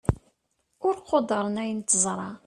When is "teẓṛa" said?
1.81-2.29